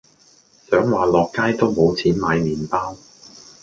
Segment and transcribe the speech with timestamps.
[0.67, 2.97] 想話落街都冇錢買麵包